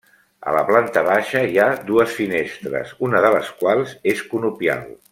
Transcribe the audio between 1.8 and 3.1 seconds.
dues finestres,